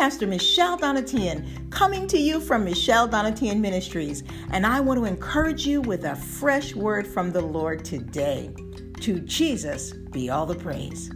[0.00, 5.66] Pastor Michelle Donatian, coming to you from Michelle Donatian Ministries, and I want to encourage
[5.66, 8.50] you with a fresh word from the Lord today.
[9.02, 11.10] To Jesus be all the praise.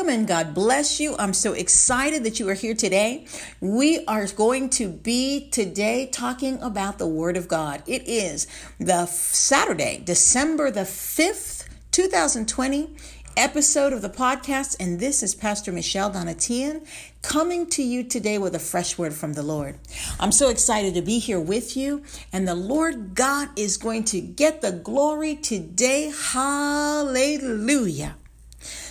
[0.00, 1.14] Welcome and God bless you.
[1.18, 3.26] I'm so excited that you are here today.
[3.60, 7.82] We are going to be today talking about the Word of God.
[7.86, 8.46] It is
[8.78, 12.96] the Saturday, December the 5th, 2020
[13.36, 16.86] episode of the podcast, and this is Pastor Michelle Donatian
[17.20, 19.78] coming to you today with a fresh word from the Lord.
[20.18, 24.20] I'm so excited to be here with you, and the Lord God is going to
[24.22, 26.10] get the glory today.
[26.32, 28.16] Hallelujah.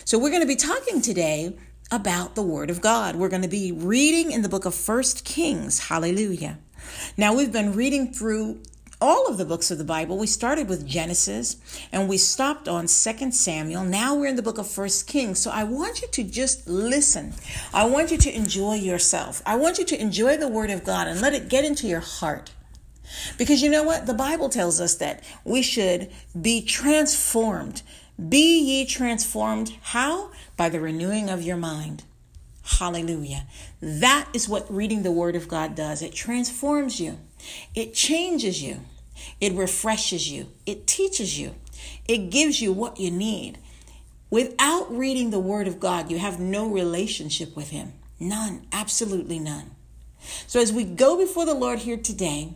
[0.09, 1.55] So we're going to be talking today
[1.91, 3.15] about the Word of God.
[3.15, 5.87] We're going to be reading in the book of First Kings.
[5.87, 6.57] Hallelujah.
[7.15, 8.63] Now we've been reading through
[8.99, 10.17] all of the books of the Bible.
[10.17, 11.57] We started with Genesis
[11.91, 13.83] and we stopped on Second Samuel.
[13.83, 15.37] Now we're in the book of First Kings.
[15.37, 17.35] So I want you to just listen.
[17.71, 19.43] I want you to enjoy yourself.
[19.45, 21.99] I want you to enjoy the Word of God and let it get into your
[21.99, 22.49] heart.
[23.37, 24.07] Because you know what?
[24.07, 27.83] The Bible tells us that we should be transformed
[28.27, 29.77] be ye transformed.
[29.81, 30.31] How?
[30.57, 32.03] By the renewing of your mind.
[32.63, 33.47] Hallelujah.
[33.81, 36.01] That is what reading the Word of God does.
[36.01, 37.19] It transforms you,
[37.73, 38.81] it changes you,
[39.39, 41.55] it refreshes you, it teaches you,
[42.07, 43.57] it gives you what you need.
[44.29, 47.93] Without reading the Word of God, you have no relationship with Him.
[48.19, 49.71] None, absolutely none.
[50.45, 52.53] So as we go before the Lord here today,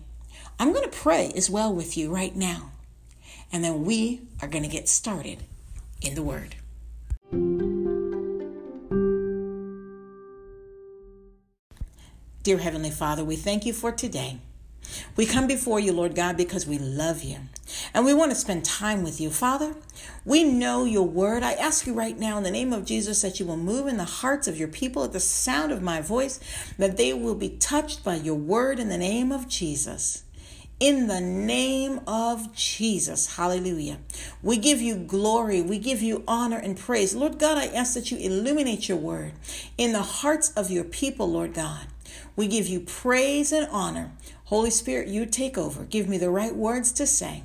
[0.60, 2.72] I'm going to pray as well with you right now.
[3.52, 5.44] And then we are going to get started
[6.04, 6.56] in the Word.
[12.44, 14.40] Dear Heavenly Father, we thank you for today.
[15.16, 17.38] We come before you, Lord God, because we love you
[17.94, 19.30] and we want to spend time with you.
[19.30, 19.76] Father,
[20.26, 21.42] we know your word.
[21.42, 23.98] I ask you right now in the name of Jesus that you will move in
[23.98, 26.40] the hearts of your people at the sound of my voice,
[26.78, 30.23] that they will be touched by your word in the name of Jesus
[30.84, 33.38] in the name of Jesus.
[33.38, 34.00] Hallelujah.
[34.42, 35.62] We give you glory.
[35.62, 37.16] We give you honor and praise.
[37.16, 39.32] Lord God, I ask that you illuminate your word
[39.78, 41.88] in the hearts of your people, Lord God.
[42.36, 44.12] We give you praise and honor.
[44.44, 45.86] Holy Spirit, you take over.
[45.86, 47.44] Give me the right words to say,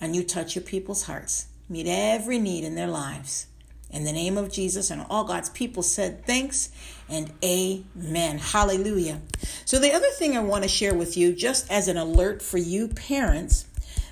[0.00, 1.48] and you touch your people's hearts.
[1.68, 3.46] Meet every need in their lives.
[3.92, 6.70] In the name of Jesus and all God's people said thanks
[7.08, 8.38] and amen.
[8.38, 9.20] Hallelujah.
[9.64, 12.58] So, the other thing I want to share with you, just as an alert for
[12.58, 13.66] you parents,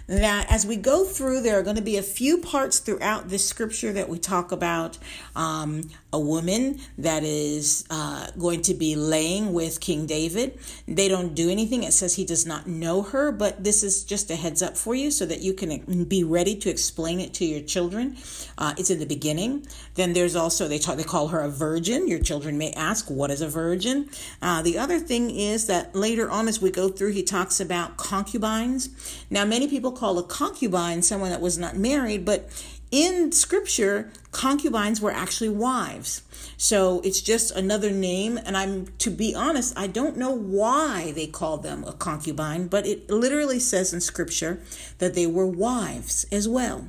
[0.09, 3.47] that as we go through, there are going to be a few parts throughout this
[3.47, 4.99] scripture that we talk about
[5.37, 10.59] um, a woman that is uh, going to be laying with King David.
[10.87, 11.83] They don't do anything.
[11.83, 14.95] It says he does not know her, but this is just a heads up for
[14.95, 18.17] you so that you can be ready to explain it to your children.
[18.57, 19.67] Uh, it's in the beginning.
[19.95, 22.09] Then there's also they talk, they call her a virgin.
[22.09, 24.09] Your children may ask, "What is a virgin?"
[24.41, 27.99] Uh, the other thing is that later on, as we go through, he talks about
[27.99, 28.89] concubines.
[29.29, 32.49] Now, many people call a concubine someone that was not married, but
[32.91, 36.23] in scripture, concubines were actually wives.
[36.57, 38.39] So it's just another name.
[38.39, 42.87] And I'm, to be honest, I don't know why they called them a concubine, but
[42.87, 44.61] it literally says in scripture
[44.99, 46.89] that they were wives as well.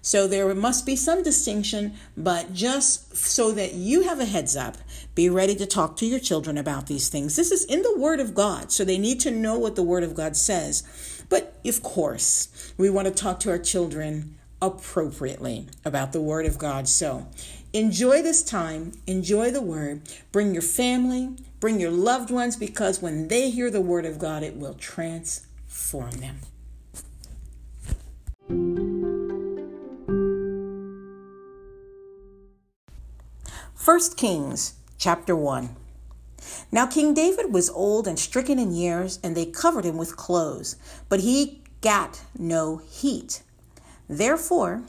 [0.00, 4.76] So there must be some distinction, but just so that you have a heads up,
[5.14, 7.36] be ready to talk to your children about these things.
[7.36, 10.04] This is in the Word of God, so they need to know what the Word
[10.04, 10.82] of God says.
[11.28, 16.58] But of course, we want to talk to our children appropriately about the Word of
[16.58, 16.88] God.
[16.88, 17.26] So
[17.72, 20.02] enjoy this time, enjoy the Word,
[20.32, 24.42] bring your family, bring your loved ones, because when they hear the Word of God,
[24.42, 26.40] it will transform them.
[33.74, 35.74] First Kings chapter 1.
[36.70, 40.76] Now King David was old and stricken in years, and they covered him with clothes,
[41.08, 43.42] but he got no heat.
[44.08, 44.82] Therefore,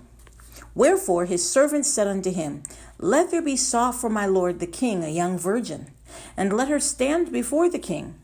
[0.74, 2.64] wherefore his servants said unto him,
[2.98, 5.92] Let there be sought for my lord the king a young virgin,
[6.38, 8.16] and let her stand before the king,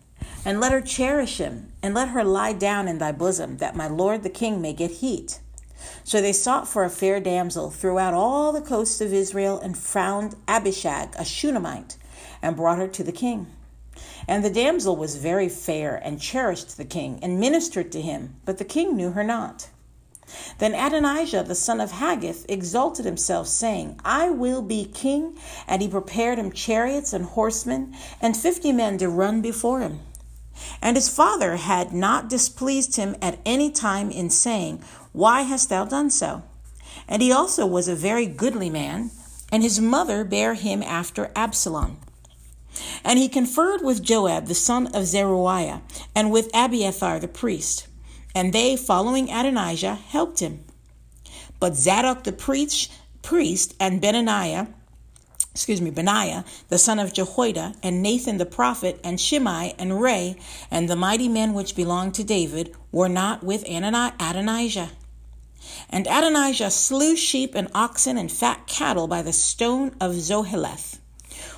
[0.46, 3.88] and let her cherish him, and let her lie down in thy bosom, that my
[3.88, 5.40] lord the king may get heat.
[6.06, 10.36] So they sought for a fair damsel throughout all the coasts of Israel, and found
[10.48, 11.98] Abishag, a Shunammite,
[12.42, 13.48] and brought her to the king.
[14.28, 18.60] And the damsel was very fair, and cherished the king, and ministered to him, but
[18.60, 19.70] the king knew her not.
[20.58, 25.38] Then Adonijah the son of Haggith exalted himself, saying, I will be king.
[25.68, 30.00] And he prepared him chariots and horsemen, and fifty men to run before him.
[30.82, 35.86] And his father had not displeased him at any time in saying, Why hast thou
[35.86, 36.44] done so?
[37.08, 39.12] And he also was a very goodly man,
[39.52, 42.00] and his mother bare him after Absalom.
[43.04, 45.82] And he conferred with Joab the son of Zeruiah,
[46.16, 47.88] and with Abiathar the priest.
[48.36, 50.66] And they, following Adonijah, helped him.
[51.60, 52.92] But Zadok the priest,
[53.22, 54.68] priest and Benaniah,
[55.52, 60.36] excuse me, Benaiah, the son of Jehoiada, and Nathan the prophet, and Shimei, and Rei,
[60.70, 64.90] and the mighty men which belonged to David, were not with Adonijah.
[65.90, 71.00] And Adonijah slew sheep and oxen and fat cattle by the stone of Zoheleth,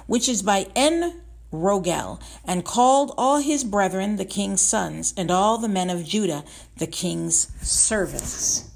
[0.06, 1.24] which is by En
[1.62, 6.44] Rogel, and called all his brethren the king's sons, and all the men of Judah
[6.78, 8.70] the king's servants.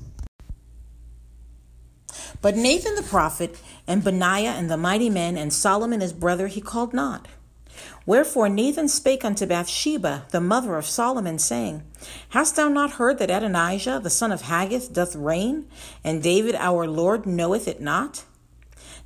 [2.41, 6.61] But Nathan the prophet, and Benaiah, and the mighty men, and Solomon his brother, he
[6.61, 7.27] called not.
[8.05, 11.83] Wherefore Nathan spake unto Bathsheba, the mother of Solomon, saying,
[12.29, 15.67] Hast thou not heard that Adonijah, the son of Haggith, doth reign,
[16.03, 18.25] and David our Lord knoweth it not?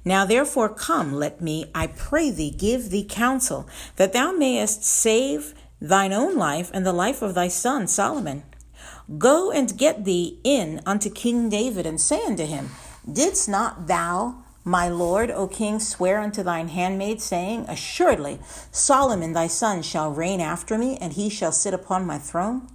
[0.05, 5.55] Now therefore come, let me, I pray thee, give thee counsel, that thou mayest save
[5.81, 8.43] thine own life and the life of thy son Solomon.
[9.17, 12.69] Go and get thee in unto King David, and say unto him,
[13.11, 18.39] Didst not thou, my lord, O king, swear unto thine handmaid, saying, Assuredly
[18.71, 22.67] Solomon thy son shall reign after me, and he shall sit upon my throne?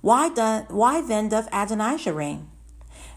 [0.00, 2.48] Why, do, why then doth Adonijah reign?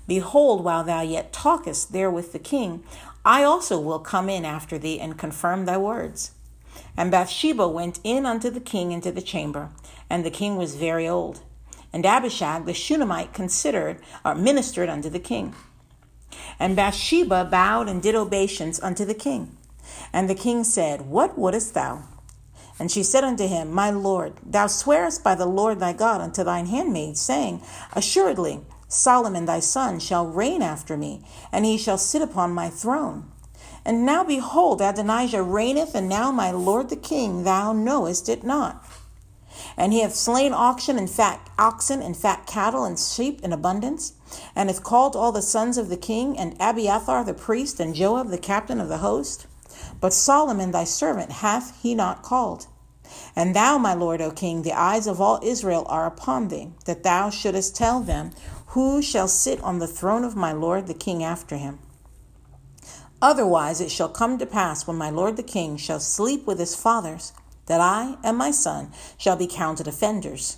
[0.08, 2.84] Behold, while thou yet talkest there with the king,
[3.24, 6.32] I also will come in after thee and confirm thy words.
[6.98, 9.70] And Bathsheba went in unto the king into the chamber,
[10.10, 11.42] and the king was very old.
[11.94, 15.54] And Abishag the Shunammite considered or ministered unto the king.
[16.60, 19.58] And Bathsheba bowed and did obeisance unto the king.
[20.14, 22.04] And the king said, What wouldest thou?
[22.80, 26.44] And she said unto him, My lord, thou swearest by the Lord thy God unto
[26.44, 27.62] thine handmaid, saying,
[27.94, 28.62] Assuredly,
[28.94, 33.32] Solomon thy son shall reign after me, and he shall sit upon my throne.
[33.86, 38.86] And now behold, Adonijah reigneth, and now my lord the king, thou knowest it not.
[39.78, 44.14] And he hath slain oxen and fat oxen and fat cattle and sheep in abundance,
[44.56, 48.30] and hath called all the sons of the king, and Abiathar the priest, and Joab
[48.30, 49.48] the captain of the host.
[50.02, 52.68] But Solomon thy servant hath he not called.
[53.36, 57.04] And thou, my lord, O king, the eyes of all Israel are upon thee, that
[57.04, 58.32] thou shouldest tell them
[58.72, 61.80] who shall sit on the throne of my lord the king after him.
[63.22, 66.76] Otherwise it shall come to pass when my lord the king shall sleep with his
[66.76, 67.34] fathers
[67.68, 70.58] that I and my son shall be counted offenders.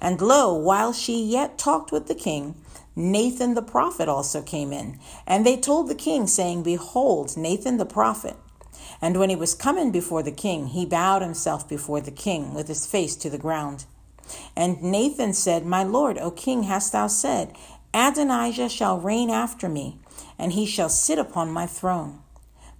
[0.00, 2.54] And lo, while she yet talked with the king,
[2.94, 4.98] Nathan the prophet also came in.
[5.26, 8.36] And they told the king, saying, Behold, Nathan the prophet.
[9.00, 12.68] And when he was coming before the king, he bowed himself before the king with
[12.68, 13.86] his face to the ground.
[14.56, 17.54] And Nathan said, My lord, O king, hast thou said,
[17.94, 19.98] Adonijah shall reign after me,
[20.38, 22.20] and he shall sit upon my throne.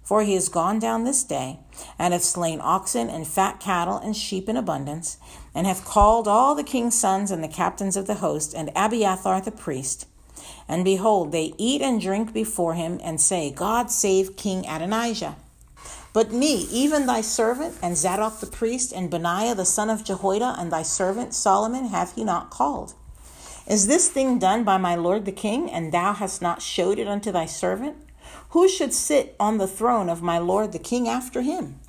[0.03, 1.59] For he is gone down this day,
[1.97, 5.17] and hath slain oxen and fat cattle and sheep in abundance,
[5.55, 9.39] and hath called all the king's sons and the captains of the host, and Abiathar
[9.41, 10.07] the priest.
[10.67, 15.37] And behold, they eat and drink before him, and say, God save King Adonijah.
[16.13, 20.55] But me, even thy servant, and Zadok the priest, and Benaiah the son of Jehoiada,
[20.59, 22.93] and thy servant Solomon, hath he not called.
[23.67, 27.07] Is this thing done by my lord the king, and thou hast not showed it
[27.07, 27.97] unto thy servant?
[28.49, 31.79] Who should sit on the throne of my lord the king after him?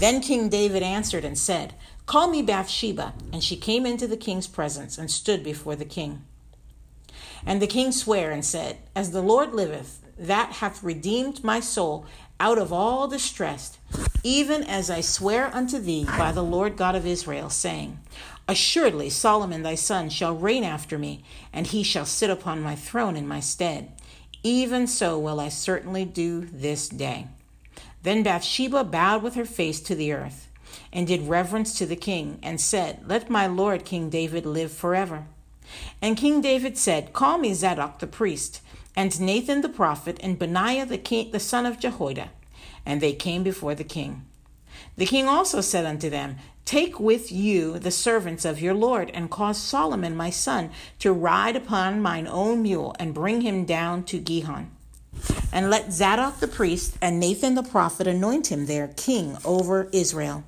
[0.00, 1.74] Then King David answered and said,
[2.06, 3.14] Call me Bathsheba.
[3.32, 6.24] And she came into the king's presence and stood before the king.
[7.44, 12.06] And the king sware and said, As the Lord liveth, that hath redeemed my soul
[12.38, 13.78] out of all distress,
[14.22, 17.98] even as I swear unto thee by the Lord God of Israel, saying,
[18.48, 23.16] Assuredly Solomon thy son shall reign after me, and he shall sit upon my throne
[23.16, 23.90] in my stead.
[24.42, 27.26] Even so will I certainly do this day.
[28.02, 30.48] Then Bathsheba bowed with her face to the earth,
[30.92, 35.24] and did reverence to the king, and said, Let my lord King David live forever.
[36.00, 38.60] And King David said, Call me Zadok the priest,
[38.96, 42.30] and Nathan the prophet, and Benaiah the, king, the son of Jehoiada.
[42.84, 44.24] And they came before the king.
[44.96, 49.30] The king also said unto them, Take with you the servants of your Lord, and
[49.30, 54.18] cause Solomon my son to ride upon mine own mule, and bring him down to
[54.18, 54.70] Gihon.
[55.52, 60.44] And let Zadok the priest and Nathan the prophet anoint him there king over Israel.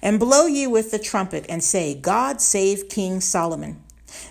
[0.00, 3.82] And blow ye with the trumpet, and say, God save King Solomon.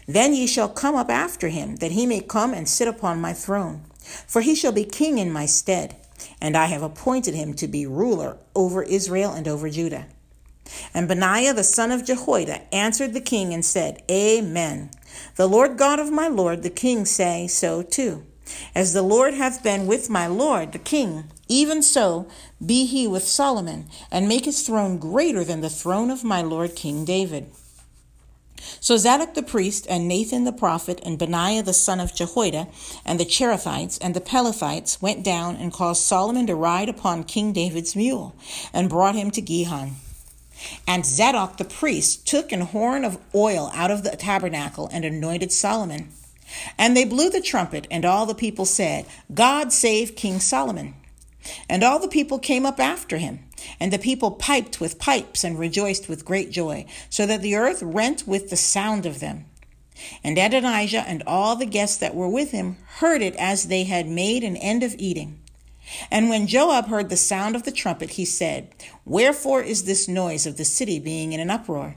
[0.07, 3.33] Then ye shall come up after him, that he may come and sit upon my
[3.33, 3.83] throne.
[4.25, 5.95] For he shall be king in my stead,
[6.41, 10.07] and I have appointed him to be ruler over Israel and over Judah.
[10.93, 14.91] And Benaiah the son of Jehoiada answered the king and said, Amen.
[15.35, 18.25] The Lord God of my Lord the king say so too.
[18.73, 22.27] As the Lord hath been with my Lord the king, even so
[22.65, 26.75] be he with Solomon, and make his throne greater than the throne of my Lord
[26.75, 27.51] King David.
[28.79, 32.67] So Zadok the priest, and Nathan the prophet, and Benaiah the son of Jehoiada,
[33.05, 37.53] and the Cherethites and the Pelethites went down and caused Solomon to ride upon King
[37.53, 38.35] David's mule,
[38.73, 39.95] and brought him to Gihon.
[40.87, 45.51] And Zadok the priest took an horn of oil out of the tabernacle and anointed
[45.51, 46.09] Solomon.
[46.77, 50.95] And they blew the trumpet, and all the people said, God save King Solomon.
[51.69, 53.39] And all the people came up after him,
[53.79, 57.81] and the people piped with pipes and rejoiced with great joy, so that the earth
[57.81, 59.45] rent with the sound of them.
[60.23, 64.07] And Adonijah and all the guests that were with him heard it as they had
[64.07, 65.39] made an end of eating.
[66.11, 68.73] And when Joab heard the sound of the trumpet, he said,
[69.05, 71.95] Wherefore is this noise of the city being in an uproar?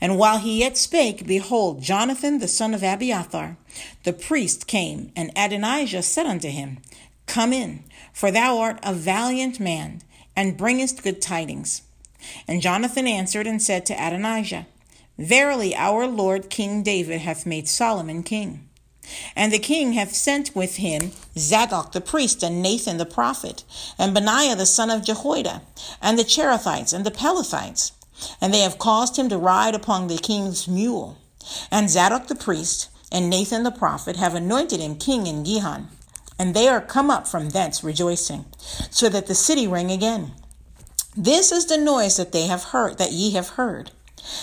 [0.00, 3.56] And while he yet spake, behold, Jonathan the son of Abiathar,
[4.04, 6.78] the priest, came, and Adonijah said unto him,
[7.26, 10.02] Come in, for thou art a valiant man,
[10.36, 11.82] and bringest good tidings.
[12.48, 14.66] And Jonathan answered and said to Adonijah,
[15.18, 18.68] Verily our Lord King David hath made Solomon king.
[19.36, 23.62] And the king hath sent with him Zadok the priest, and Nathan the prophet,
[23.98, 25.62] and Benaiah the son of Jehoiada,
[26.00, 27.92] and the Cherethites and the Pelethites.
[28.40, 31.18] And they have caused him to ride upon the king's mule.
[31.70, 35.88] And Zadok the priest and Nathan the prophet have anointed him king in Gihon.
[36.38, 38.44] And they are come up from thence rejoicing,
[38.90, 40.32] so that the city rang again.
[41.16, 43.92] This is the noise that they have heard, that ye have heard.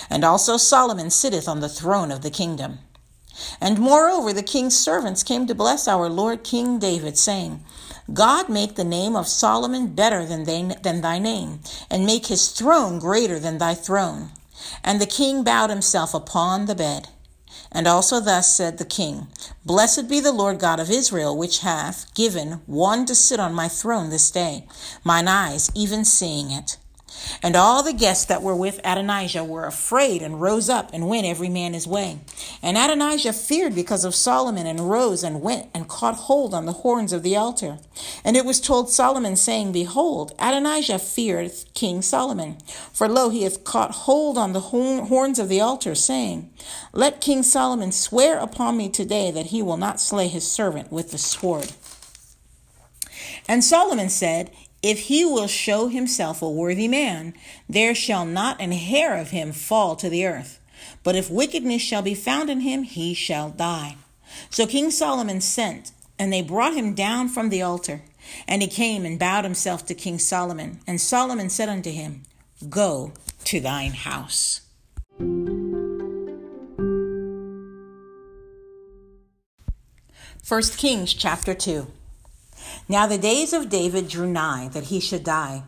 [0.10, 2.80] And also Solomon sitteth on the throne of the kingdom.
[3.60, 7.64] And moreover, the king's servants came to bless our Lord King David, saying,
[8.14, 12.50] God make the name of Solomon better than, they, than thy name, and make his
[12.50, 14.30] throne greater than thy throne.
[14.84, 17.10] And the king bowed himself upon the bed.
[17.72, 19.28] And also thus said the king,
[19.66, 23.68] Blessed be the Lord God of Israel, which hath given one to sit on my
[23.70, 24.68] throne this day,
[25.04, 26.78] mine eyes even seeing it.
[27.44, 31.26] And all the guests that were with Adonijah were afraid and rose up and went
[31.26, 32.20] every man his way.
[32.62, 36.74] And Adonijah feared because of Solomon and rose and went and caught hold on the
[36.74, 37.80] horns of the altar.
[38.24, 42.58] And it was told Solomon, saying, Behold, Adonijah feared King Solomon.
[42.94, 46.52] For lo, he hath caught hold on the horns of the altar, saying,
[46.94, 51.12] Let King Solomon swear upon me today that he will not slay his servant with
[51.12, 51.72] the sword.
[53.48, 57.34] And Solomon said, if he will show himself a worthy man,
[57.70, 60.60] there shall not an hair of him fall to the earth.
[61.04, 63.98] But if wickedness shall be found in him, he shall die.
[64.50, 68.02] So King Solomon sent, and they brought him down from the altar.
[68.48, 70.80] And he came and bowed himself to King Solomon.
[70.88, 72.24] And Solomon said unto him,
[72.70, 73.14] Go
[73.46, 74.62] to thine house.
[80.44, 81.88] First Kings chapter 2.
[82.88, 85.64] Now the days of David drew nigh that he should die.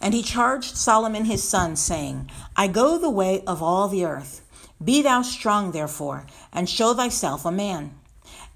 [0.00, 4.42] And he charged Solomon his son, saying, I go the way of all the earth.
[4.82, 7.94] Be thou strong, therefore, and show thyself a man.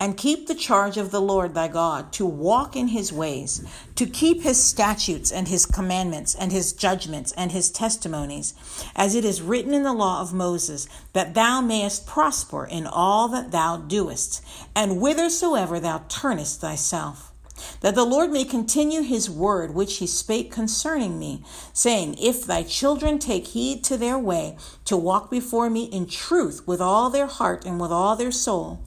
[0.01, 3.63] And keep the charge of the Lord thy God, to walk in his ways,
[3.95, 8.55] to keep his statutes and his commandments and his judgments and his testimonies,
[8.97, 13.29] as it is written in the law of Moses, that thou mayest prosper in all
[13.29, 14.43] that thou doest,
[14.75, 17.34] and whithersoever thou turnest thyself
[17.81, 21.43] that the Lord may continue his word which he spake concerning me,
[21.73, 24.57] saying, If thy children take heed to their way,
[24.87, 28.81] to walk before me in truth with all their heart and with all their soul,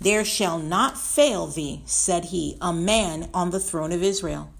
[0.00, 4.50] there shall not fail thee, said he, a man on the throne of Israel.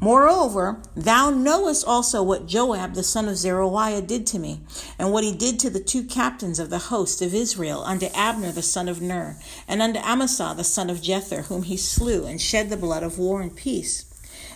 [0.00, 4.60] Moreover, thou knowest also what Joab the son of Zeruiah did to me,
[4.98, 8.52] and what he did to the two captains of the host of Israel, unto Abner
[8.52, 12.40] the son of Ner, and unto Amasa the son of Jether, whom he slew, and
[12.40, 14.04] shed the blood of war and peace,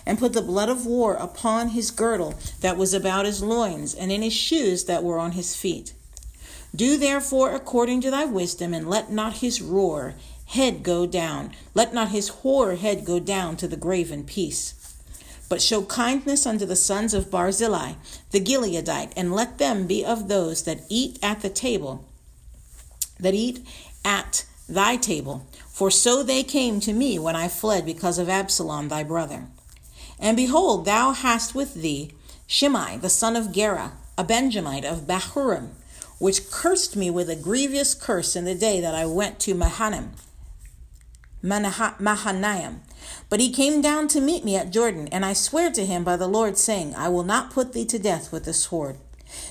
[0.05, 4.11] and put the blood of war upon his girdle that was about his loins, and
[4.11, 5.93] in his shoes that were on his feet.
[6.75, 10.15] Do therefore according to thy wisdom, and let not his roar
[10.45, 14.73] head go down, let not his hoar head go down to the grave in peace.
[15.49, 17.93] But show kindness unto the sons of Barzillai,
[18.31, 22.05] the Gileadite, and let them be of those that eat at the table,
[23.19, 23.65] that eat
[24.05, 25.47] at thy table.
[25.67, 29.47] For so they came to me when I fled because of Absalom thy brother.
[30.19, 32.11] And behold, thou hast with thee
[32.45, 35.69] Shimei, the son of Gera, a Benjamite of Bahurim,
[36.19, 40.11] which cursed me with a grievous curse in the day that I went to Mahanaim,
[41.41, 42.81] Mahanaim,
[43.29, 46.17] but he came down to meet me at Jordan, and I swear to him by
[46.17, 48.97] the Lord, saying, I will not put thee to death with the sword.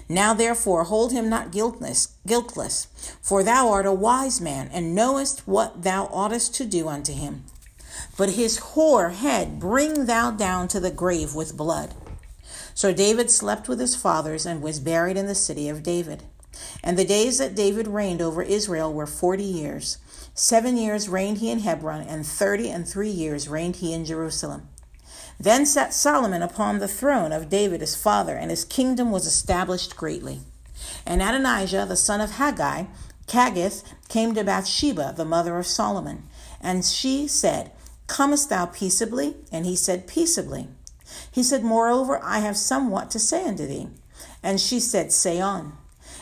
[0.09, 2.89] Now therefore hold him not guiltless, guiltless,
[3.23, 7.45] for thou art a wise man, and knowest what thou oughtest to do unto him.
[8.17, 11.95] But his hoar head bring thou down to the grave with blood.
[12.75, 16.23] So David slept with his fathers and was buried in the city of David.
[16.83, 19.99] And the days that David reigned over Israel were forty years.
[20.39, 24.69] Seven years reigned he in Hebron, and thirty and three years reigned he in Jerusalem.
[25.41, 29.97] Then sat Solomon upon the throne of David his father, and his kingdom was established
[29.97, 30.43] greatly.
[31.05, 32.85] And Adonijah, the son of Haggai,
[33.27, 36.29] Chaggith, came to Bathsheba, the mother of Solomon.
[36.61, 37.73] And she said,
[38.07, 39.35] Comest thou peaceably?
[39.51, 40.69] And he said, Peaceably.
[41.33, 43.89] He said, Moreover, I have somewhat to say unto thee.
[44.41, 45.73] And she said, Say on.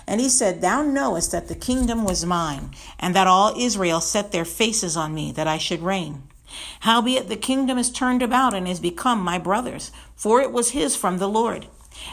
[0.07, 4.33] And he said, Thou knowest that the kingdom was mine, and that all Israel set
[4.33, 6.23] their faces on me, that I should reign.
[6.81, 10.95] Howbeit the kingdom is turned about and is become my brother's, for it was his
[10.95, 11.67] from the Lord.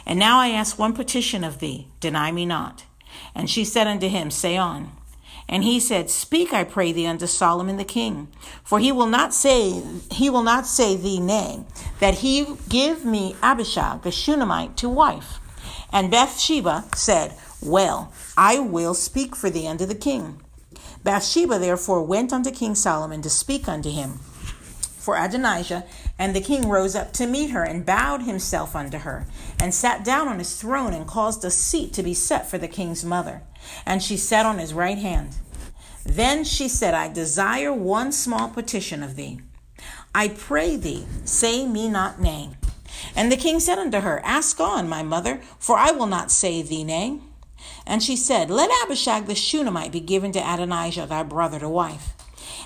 [0.06, 2.86] And now I ask one petition of thee, deny me not.
[3.36, 4.92] And she said unto him, Say on.
[5.48, 8.30] And he said, Speak, I pray thee, unto Solomon the king,
[8.64, 11.66] for he will not say he will not say thee nay,
[12.00, 15.40] that he give me Abishag the Shunammite to wife.
[15.92, 20.42] And Bathsheba said, Well, I will speak for thee unto the king.
[21.04, 24.20] Bathsheba therefore went unto King Solomon to speak unto him
[25.04, 25.84] for Adonijah,
[26.18, 29.28] and the king rose up to meet her and bowed himself unto her,
[29.60, 32.68] and sat down on his throne and caused a seat to be set for the
[32.68, 33.42] king's mother.
[33.86, 35.36] And she sat on his right hand.
[36.06, 39.42] Then she said, I desire one small petition of thee.
[40.16, 42.52] I pray thee, say me not nay.
[43.16, 46.62] And the king said unto her, Ask on, my mother, for I will not say
[46.62, 47.20] thee nay.
[47.86, 52.14] And she said, Let Abishag the Shunammite be given to Adonijah thy brother to wife.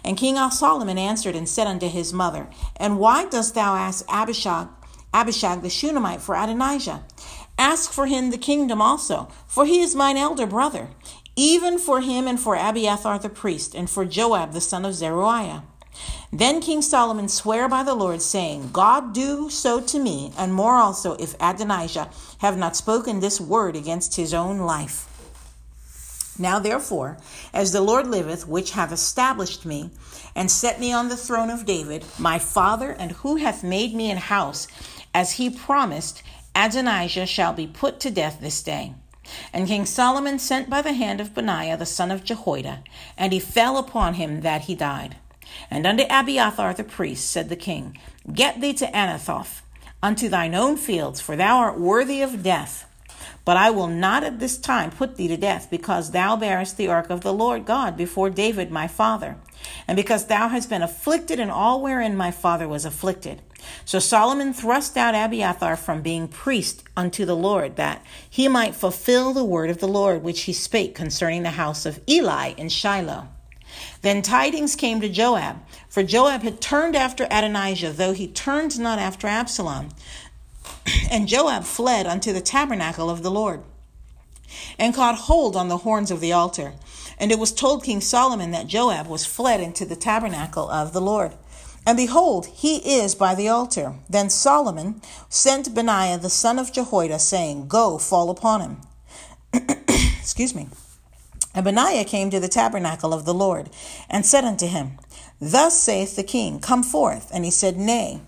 [0.03, 4.69] And King Solomon answered and said unto his mother, And why dost thou ask Abishag,
[5.13, 7.03] Abishag the Shunammite for Adonijah?
[7.57, 10.89] Ask for him the kingdom also, for he is mine elder brother,
[11.36, 15.63] even for him and for Abiathar the priest, and for Joab the son of Zeruiah.
[16.32, 20.75] Then King Solomon sware by the Lord, saying, God do so to me, and more
[20.75, 25.07] also, if Adonijah have not spoken this word against his own life.
[26.39, 27.17] Now therefore,
[27.54, 29.91] as the Lord liveth, which hath established me,
[30.36, 34.12] and set me on the throne of David, my father, and who hath made me
[34.12, 34.67] an house,
[35.13, 36.21] as he promised,
[36.56, 38.93] Adonijah shall be put to death this day.
[39.52, 42.84] And King Solomon sent by the hand of Benaiah the son of Jehoiada,
[43.17, 45.17] and he fell upon him that he died.
[45.69, 47.97] And unto Abiathar the priest said the king,
[48.32, 49.62] Get thee to Anathoth,
[50.02, 52.87] unto thine own fields, for thou art worthy of death.
[53.47, 56.89] But I will not at this time put thee to death, because thou bearest the
[56.89, 59.38] ark of the Lord God before David my father,
[59.88, 63.41] and because thou hast been afflicted in all wherein my father was afflicted.
[63.86, 69.31] So Solomon thrust out Abiathar from being priest unto the Lord, that he might fulfill
[69.31, 73.29] the word of the Lord which he spake concerning the house of Eli in Shiloh.
[74.01, 75.57] Then tidings came to Joab,
[75.88, 79.89] for Joab had turned after Adonijah, though he turned not after Absalom.
[81.12, 83.63] And Joab fled unto the tabernacle of the Lord
[84.80, 86.73] and caught hold on the horns of the altar.
[87.19, 91.01] And it was told King Solomon that Joab was fled into the tabernacle of the
[91.01, 91.34] Lord.
[91.86, 93.95] And behold, he is by the altar.
[94.10, 98.82] Then Solomon sent Benaiah the son of Jehoiada, saying, Go, fall upon him.
[100.19, 100.67] Excuse me.
[101.56, 103.69] And Benaiah came to the tabernacle of the Lord,
[104.10, 104.99] and said unto him,
[105.39, 107.32] Thus saith the king, Come forth.
[107.34, 108.21] And he said, Nay,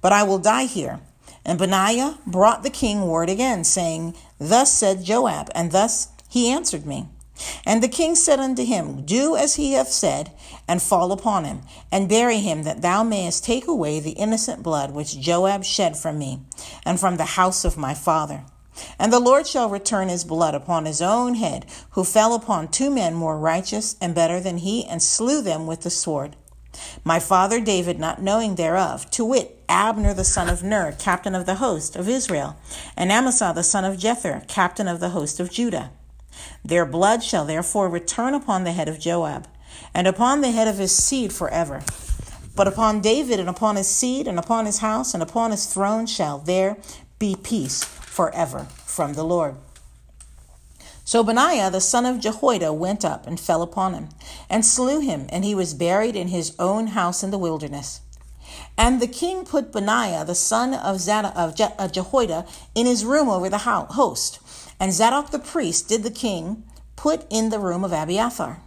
[0.00, 1.00] but I will die here.
[1.44, 6.86] And Benaiah brought the king word again, saying, Thus said Joab, and thus he answered
[6.86, 7.08] me.
[7.66, 10.30] And the king said unto him, Do as he hath said,
[10.68, 14.92] and fall upon him, and bury him, that thou mayest take away the innocent blood
[14.92, 16.40] which Joab shed from me,
[16.84, 18.44] and from the house of my father.
[18.98, 22.90] And the Lord shall return his blood upon his own head, who fell upon two
[22.90, 26.36] men more righteous and better than he, and slew them with the sword.
[27.04, 31.46] My father David not knowing thereof, to wit, Abner the son of Ner, captain of
[31.46, 32.56] the host of Israel,
[32.96, 35.90] and Amasa the son of Jether, captain of the host of Judah.
[36.64, 39.46] Their blood shall therefore return upon the head of Joab,
[39.92, 41.82] and upon the head of his seed forever.
[42.56, 46.06] But upon David and upon his seed and upon his house and upon his throne
[46.06, 46.76] shall there
[47.18, 49.56] be peace forever from the Lord.
[51.06, 54.08] So Benaiah the son of Jehoiada went up and fell upon him,
[54.48, 58.00] and slew him, and he was buried in his own house in the wilderness.
[58.78, 63.28] And the king put Benaiah the son of, Zadok, of Je- Jehoiada in his room
[63.28, 64.38] over the host,
[64.80, 66.64] and Zadok the priest did the king
[66.96, 68.62] put in the room of Abiathar.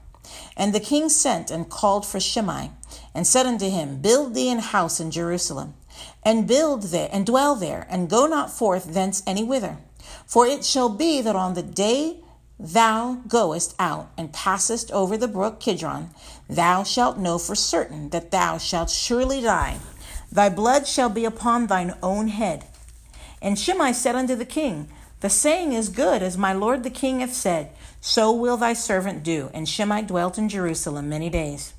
[0.56, 2.70] And the king sent and called for Shimei,
[3.16, 5.74] and said unto him, Build thee an house in Jerusalem,
[6.24, 9.80] and build there, and dwell there, and go not forth thence any whither.
[10.28, 12.22] For it shall be that on the day
[12.60, 16.10] thou goest out and passest over the brook Kidron,
[16.50, 19.78] thou shalt know for certain that thou shalt surely die.
[20.32, 22.66] Thy blood shall be upon thine own head.
[23.42, 24.90] And Shimei said unto the king,
[25.22, 29.24] The saying is good, as my lord the king hath said, so will thy servant
[29.24, 29.50] do.
[29.54, 31.74] And Shimei dwelt in Jerusalem many days.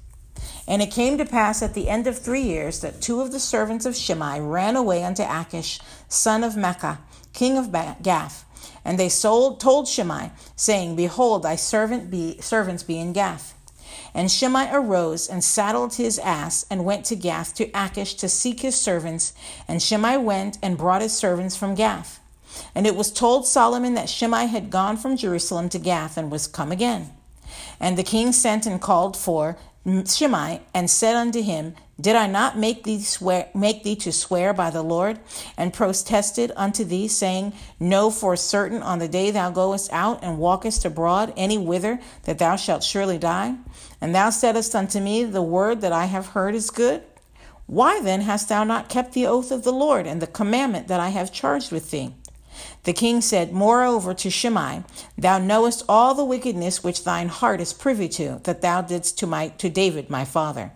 [0.67, 3.41] And it came to pass at the end of three years that two of the
[3.41, 6.99] servants of Shimei ran away unto Achish, son of Maachah,
[7.33, 8.45] king of Gath.
[8.89, 13.55] And they sold, told Shimei, saying, Behold, thy servant be, servants be in Gath.
[14.15, 18.61] And Shimei arose and saddled his ass and went to Gath to Achish to seek
[18.61, 19.35] his servants.
[19.69, 22.19] And Shimei went and brought his servants from Gath.
[22.75, 26.47] And it was told Solomon that Shimei had gone from Jerusalem to Gath and was
[26.47, 27.11] come again.
[27.79, 29.59] And the king sent and called for
[30.07, 34.53] Shimei and said unto him, Did I not make thee swear make thee to swear
[34.53, 35.19] by the Lord,
[35.57, 40.39] and protested unto thee, saying, Know for certain on the day thou goest out and
[40.39, 43.57] walkest abroad any whither that thou shalt surely die?
[44.01, 47.03] And thou saidst unto me, The word that I have heard is good.
[47.67, 51.01] Why then hast thou not kept the oath of the Lord and the commandment that
[51.01, 52.15] I have charged with thee?
[52.85, 54.83] The king said, Moreover to Shimei,
[55.17, 59.27] Thou knowest all the wickedness which thine heart is privy to, that thou didst to
[59.27, 60.73] my to David my father.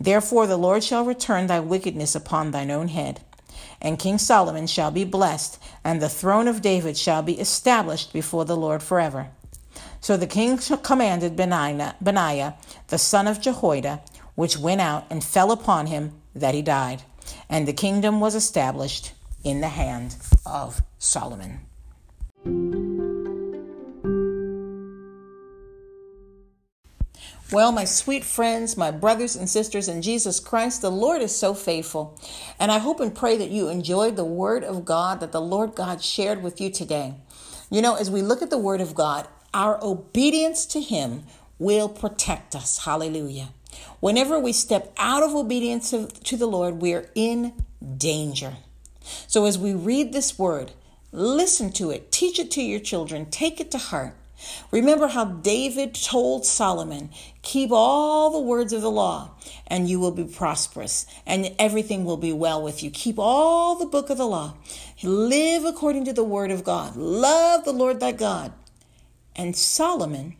[0.00, 3.20] Therefore the Lord shall return thy wickedness upon thine own head.
[3.80, 8.44] And King Solomon shall be blessed, and the throne of David shall be established before
[8.44, 9.28] the Lord forever.
[10.00, 12.54] So the king commanded Benaiah, Benaiah
[12.88, 14.00] the son of Jehoiada,
[14.34, 17.02] which went out and fell upon him, that he died.
[17.48, 21.60] And the kingdom was established in the hand of Solomon.
[27.52, 31.54] Well, my sweet friends, my brothers and sisters in Jesus Christ, the Lord is so
[31.54, 32.18] faithful.
[32.58, 35.76] And I hope and pray that you enjoyed the word of God that the Lord
[35.76, 37.14] God shared with you today.
[37.70, 41.22] You know, as we look at the word of God, our obedience to Him
[41.58, 42.84] will protect us.
[42.84, 43.50] Hallelujah.
[44.00, 47.52] Whenever we step out of obedience to, to the Lord, we are in
[47.96, 48.54] danger.
[49.28, 50.72] So as we read this word,
[51.16, 54.14] listen to it, teach it to your children, take it to heart.
[54.70, 57.10] Remember how David told Solomon,
[57.42, 59.30] Keep all the words of the law,
[59.66, 62.90] and you will be prosperous, and everything will be well with you.
[62.90, 64.54] Keep all the book of the law.
[65.02, 66.96] Live according to the word of God.
[66.96, 68.52] Love the Lord thy God.
[69.34, 70.36] And Solomon,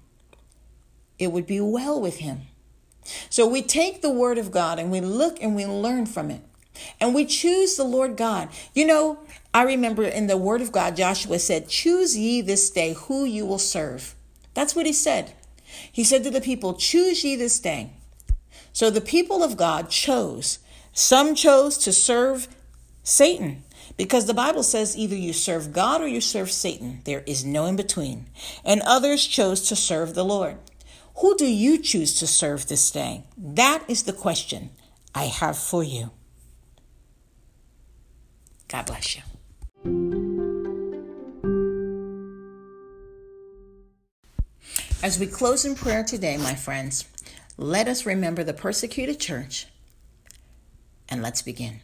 [1.19, 2.43] it would be well with him.
[3.31, 6.43] So we take the word of God and we look and we learn from it.
[7.01, 8.49] And we choose the Lord God.
[8.75, 9.19] You know,
[9.57, 13.47] I remember in the word of God, Joshua said, Choose ye this day who you
[13.47, 14.15] will serve.
[14.53, 15.33] That's what he said.
[15.91, 17.93] He said to the people, Choose ye this day.
[18.75, 20.59] So the people of God chose.
[20.93, 22.49] Some chose to serve
[23.03, 23.65] Satan
[23.97, 27.01] because the Bible says either you serve God or you serve Satan.
[27.05, 28.27] There is no in between.
[28.63, 30.59] And others chose to serve the Lord.
[31.21, 33.25] Who do you choose to serve this day?
[33.39, 34.69] That is the question
[35.15, 36.11] I have for you.
[38.69, 39.23] God bless you.
[45.03, 47.05] As we close in prayer today, my friends,
[47.57, 49.69] let us remember the persecuted church
[51.09, 51.81] and let's begin.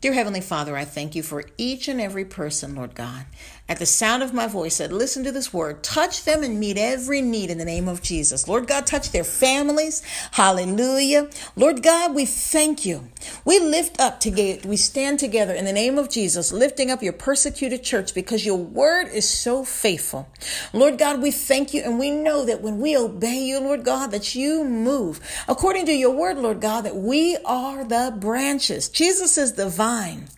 [0.00, 3.24] Dear Heavenly Father, I thank you for each and every person, Lord God,
[3.68, 5.82] at the sound of my voice said, listen to this word.
[5.82, 8.46] Touch them and meet every need in the name of Jesus.
[8.46, 10.02] Lord God, touch their families.
[10.32, 11.28] Hallelujah.
[11.56, 13.08] Lord God, we thank you.
[13.44, 17.12] We lift up together, we stand together in the name of Jesus, lifting up your
[17.12, 20.28] persecuted church because your word is so faithful.
[20.72, 24.12] Lord God, we thank you and we know that when we obey you, Lord God,
[24.12, 28.88] that you move according to your word, Lord God, that we are the branches.
[28.88, 30.28] Jesus is the vine.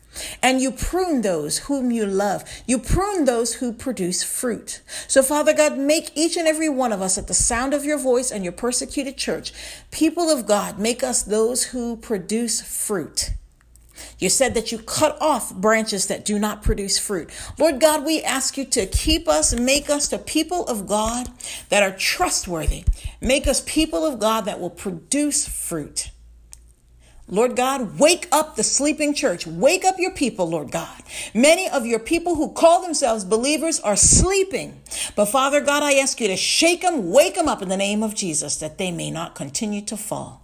[0.43, 2.45] And you prune those whom you love.
[2.67, 4.83] You prune those who produce fruit.
[5.07, 7.99] So, Father God, make each and every one of us at the sound of your
[7.99, 9.53] voice and your persecuted church,
[9.91, 13.31] people of God, make us those who produce fruit.
[14.19, 17.31] You said that you cut off branches that do not produce fruit.
[17.59, 21.29] Lord God, we ask you to keep us, make us the people of God
[21.69, 22.85] that are trustworthy.
[23.21, 26.11] Make us people of God that will produce fruit.
[27.31, 29.47] Lord God, wake up the sleeping church.
[29.47, 31.03] Wake up your people, Lord God.
[31.35, 34.81] Many of your people who call themselves believers are sleeping.
[35.15, 38.03] But Father God, I ask you to shake them, wake them up in the name
[38.03, 40.43] of Jesus that they may not continue to fall.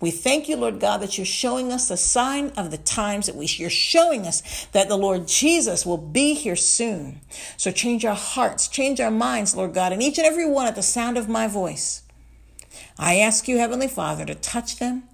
[0.00, 3.34] We thank you, Lord God, that you're showing us the sign of the times that
[3.34, 7.22] we, you're showing us that the Lord Jesus will be here soon.
[7.56, 10.74] So change our hearts, change our minds, Lord God, and each and every one at
[10.74, 12.02] the sound of my voice.
[12.98, 15.04] I ask you, Heavenly Father, to touch them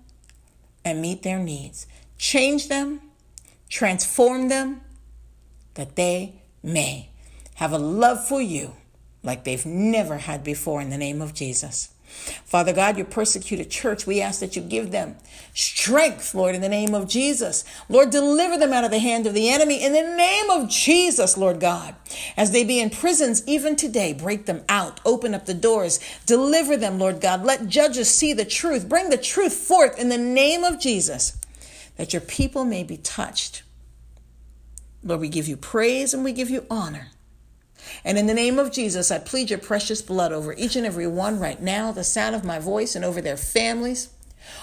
[0.89, 1.87] and meet their needs.
[2.17, 3.01] Change them,
[3.69, 4.81] transform them,
[5.75, 7.11] that they may
[7.55, 8.75] have a love for you
[9.23, 11.91] like they've never had before in the name of Jesus.
[12.45, 15.17] Father God, your persecuted church, we ask that you give them
[15.55, 17.65] strength, Lord, in the name of Jesus.
[17.89, 21.37] Lord, deliver them out of the hand of the enemy in the name of Jesus,
[21.37, 21.95] Lord God.
[22.37, 26.77] As they be in prisons even today, break them out, open up the doors, deliver
[26.77, 27.45] them, Lord God.
[27.45, 31.37] Let judges see the truth, bring the truth forth in the name of Jesus,
[31.97, 33.63] that your people may be touched.
[35.03, 37.09] Lord, we give you praise and we give you honor.
[38.05, 41.07] And in the name of Jesus, I plead your precious blood over each and every
[41.07, 44.11] one right now, the sound of my voice, and over their families,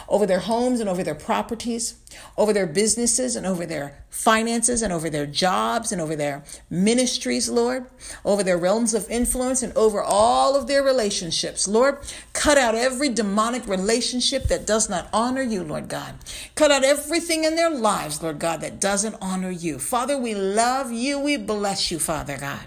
[0.08, 1.96] over their homes and over their properties,
[2.38, 7.50] over their businesses and over their finances and over their jobs and over their ministries,
[7.50, 7.86] Lord,
[8.24, 11.68] over their realms of influence and over all of their relationships.
[11.68, 12.00] Lord,
[12.34, 16.16] cut out every demonic relationship that does not honor you, Lord God.
[16.56, 19.80] Cut out everything in their lives, Lord God, that doesn't honor you.
[19.80, 21.20] Father, we love you.
[21.20, 22.66] We bless you, Father God.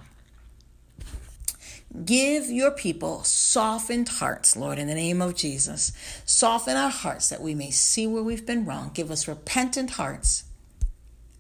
[2.05, 5.93] Give your people softened hearts, Lord, in the name of Jesus.
[6.27, 8.91] Soften our hearts that we may see where we've been wrong.
[8.93, 10.45] Give us repentant hearts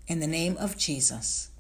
[0.07, 1.51] in the name of Jesus.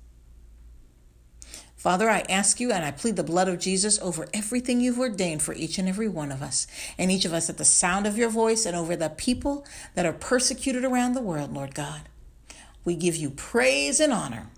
[1.76, 5.42] Father, I ask you and I plead the blood of Jesus over everything you've ordained
[5.42, 6.66] for each and every one of us,
[6.98, 10.04] and each of us at the sound of your voice, and over the people that
[10.04, 12.08] are persecuted around the world, Lord God.
[12.84, 14.48] We give you praise and honor.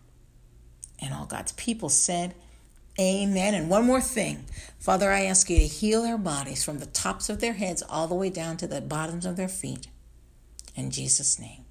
[1.02, 2.34] And all God's people said,
[3.00, 3.54] Amen.
[3.54, 4.44] And one more thing.
[4.78, 8.06] Father, I ask you to heal their bodies from the tops of their heads all
[8.06, 9.86] the way down to the bottoms of their feet.
[10.76, 11.64] In Jesus' name.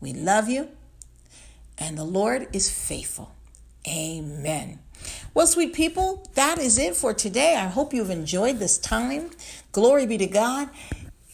[0.00, 0.68] We love you,
[1.76, 3.34] and the Lord is faithful.
[3.86, 4.78] Amen.
[5.34, 7.56] Well, sweet people, that is it for today.
[7.56, 9.30] I hope you've enjoyed this time.
[9.72, 10.70] Glory be to God.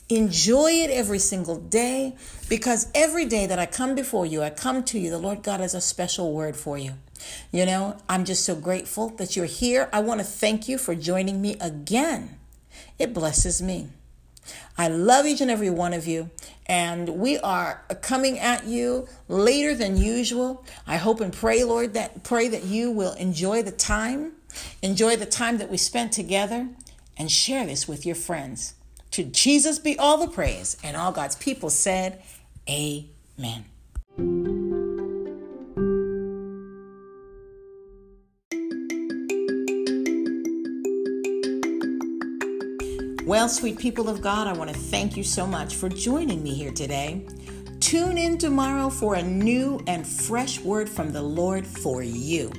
[0.09, 2.16] Enjoy it every single day
[2.48, 5.61] because every day that I come before you, I come to you, the Lord God
[5.61, 6.94] has a special word for you.
[7.53, 9.89] You know, I'm just so grateful that you're here.
[9.93, 12.39] I want to thank you for joining me again.
[12.99, 13.89] It blesses me.
[14.77, 16.31] I love each and every one of you,
[16.67, 20.65] and we are coming at you later than usual.
[20.87, 24.33] I hope and pray, Lord, that pray that you will enjoy the time,
[24.83, 26.69] enjoy the time that we spent together,
[27.17, 28.75] and share this with your friends.
[29.13, 32.21] To Jesus be all the praise, and all God's people said,
[32.69, 33.65] Amen.
[43.44, 46.54] Well, sweet people of God, I want to thank you so much for joining me
[46.54, 47.26] here today.
[47.78, 52.50] Tune in tomorrow for a new and fresh word from the Lord for you.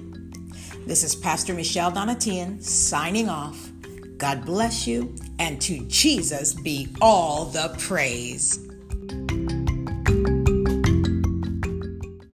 [0.85, 3.71] This is Pastor Michelle Donatian signing off.
[4.19, 8.64] God bless you, and to Jesus be all the praise.